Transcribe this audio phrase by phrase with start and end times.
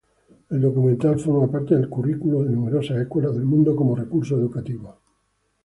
[0.53, 4.97] El documental forma parte del currículo de numerosas escuelas del mundo como recurso educativo.